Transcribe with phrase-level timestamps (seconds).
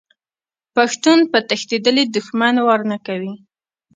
[0.75, 3.33] پښتون په تښتیدلي دښمن وار نه کوي.